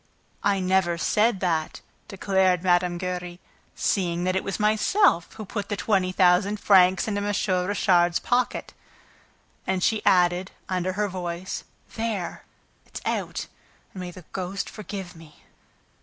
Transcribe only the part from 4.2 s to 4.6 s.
that it was